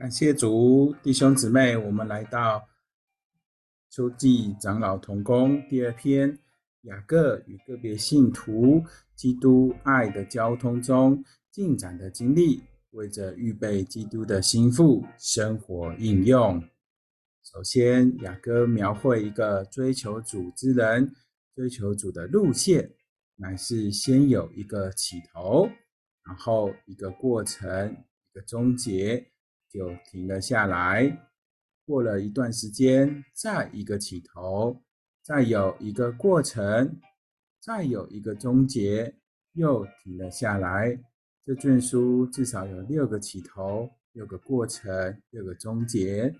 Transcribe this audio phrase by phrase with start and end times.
[0.00, 2.66] 感谢主，弟兄姊妹，我们来到
[3.90, 6.38] 秋季长老同工第二篇
[6.84, 8.82] 雅各与个别信徒
[9.14, 12.62] 基督爱的交通中进展的经历，
[12.92, 16.64] 为着预备基督的心腹生活应用。
[17.44, 21.14] 首先，雅各描绘一个追求主之人
[21.54, 22.90] 追求主的路线，
[23.36, 25.68] 乃是先有一个起头，
[26.24, 29.26] 然后一个过程，一个终结。
[29.70, 31.26] 就停了下来。
[31.86, 34.82] 过了一段时间，再一个起头，
[35.22, 37.00] 再有一个过程，
[37.60, 39.14] 再有一个终结，
[39.52, 41.00] 又停了下来。
[41.44, 46.34] 这卷书至少有六个起头，六个过程，六个终结。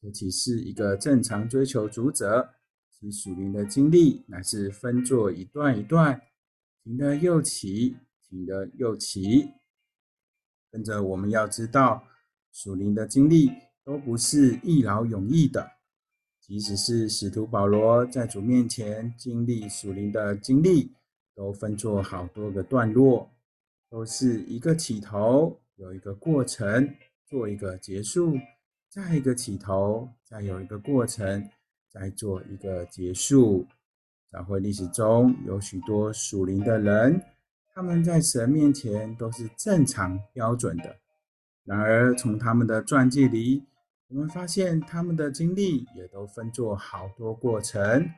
[0.00, 2.54] 尤其是一个正常追求主者，
[2.90, 6.20] 其属灵的经历乃是分作一段一段，
[6.82, 9.50] 停了又起，停了又起。
[10.70, 12.08] 跟着我们要知道。
[12.52, 13.50] 属灵的经历
[13.82, 15.68] 都不是一劳永逸的，
[16.38, 20.92] 即使是使徒保罗在主面前经历属灵的经历，
[21.34, 23.30] 都分作好多个段落，
[23.88, 26.94] 都是一个起头，有一个过程，
[27.26, 28.36] 做一个结束，
[28.88, 31.48] 再一个起头，再有一个过程，
[31.90, 33.66] 再做一个结束。
[34.30, 37.22] 教会历史中有许多属灵的人，
[37.74, 41.01] 他们在神面前都是正常标准的。
[41.64, 43.62] 然而，从他们的传记里，
[44.08, 48.10] 我们发现他们的经历也都分作好多过程。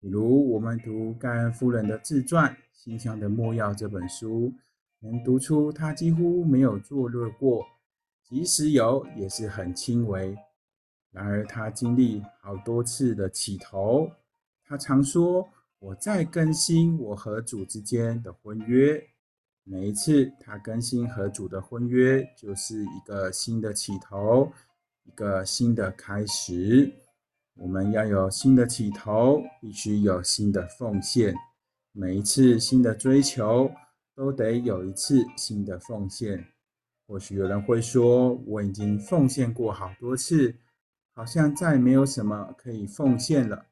[0.00, 4.52] 比如，我们读盖恩夫人的自传《心香的墨药》这本书，
[5.00, 7.66] 能读出她几乎没有堕落过，
[8.22, 10.36] 即使有，也是很轻微。
[11.10, 14.08] 然而，她经历好多次的起头。
[14.64, 15.48] 她常说
[15.80, 19.02] ：“我在更新我和主之间的婚约。”
[19.68, 24.52] 每一次他更新和主的婚约，就是一个新的起头，
[25.02, 26.88] 一个新的开始。
[27.54, 31.34] 我们要有新的起头，必须有新的奉献。
[31.90, 33.68] 每一次新的追求，
[34.14, 36.46] 都得有一次新的奉献。
[37.08, 40.54] 或许有人会说，我已经奉献过好多次，
[41.12, 43.66] 好像再没有什么可以奉献了。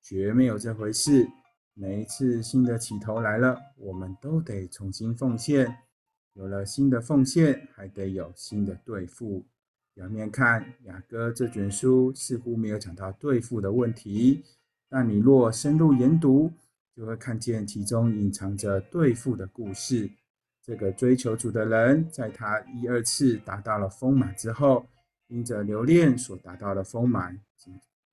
[0.00, 1.28] 绝没有这回事。
[1.78, 5.76] 每一次新的起头来了，我们都得重新奉献。
[6.32, 9.44] 有了新的奉献，还得有新的对付。
[9.92, 14.42] 表面看，雅各这卷书似乎没有讲到对付的问题，
[14.88, 16.50] 但你若深入研读，
[16.94, 20.10] 就会看见其中隐藏着对付的故事。
[20.62, 24.86] 这个追求主的人，在他一二次达到了丰满之后，
[25.26, 27.38] 因着留恋所达到的丰满，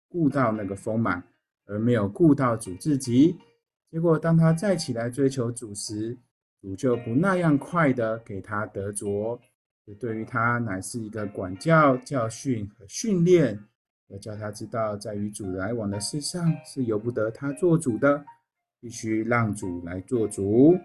[0.09, 1.23] 顾到那个丰满，
[1.65, 3.37] 而没有顾到主自己。
[3.93, 6.17] 结果，当他再起来追求主时，
[6.59, 9.39] 主就不那样快的给他得着。
[9.85, 13.59] 这对于他乃是一个管教、教训和训练，
[14.07, 18.25] 要叫他知道，在与主来往的事上是由不得他做主的，
[18.81, 20.75] 必须让主来做主。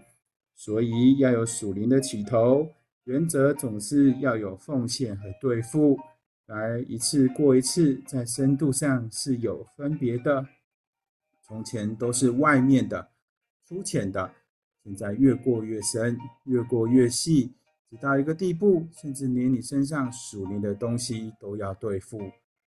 [0.55, 2.69] 所以要有属灵的起头，
[3.05, 5.99] 原则总是要有奉献和对付，
[6.45, 10.47] 来一次过一次，在深度上是有分别的。
[11.49, 13.09] 从前都是外面的、
[13.67, 14.31] 粗浅的，
[14.85, 17.55] 现在越过越深，越过越细，
[17.89, 22.31] 直到一个地步，甚至连你身上属灵的东西都要对付，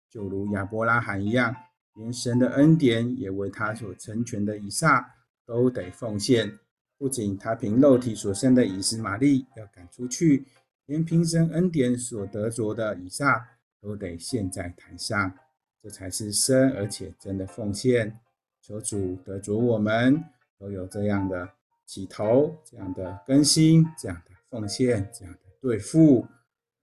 [0.09, 1.55] 就如亚伯拉罕一样，
[1.93, 5.07] 连神的恩典也为他所成全的以撒
[5.45, 6.57] 都得奉献。
[6.97, 10.45] 不仅他凭肉体所生的以斯玛利要赶出去，
[10.87, 13.45] 连凭神恩典所得着的以撒
[13.79, 15.37] 都得献在台上，
[15.81, 18.19] 这才是深而且真的奉献。
[18.63, 20.23] 求主得主，我们
[20.57, 21.49] 都有这样的
[21.85, 26.25] 起头，这样的更新，这样的奉献，这样的对付。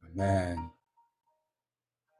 [0.03, 0.59] 阿门。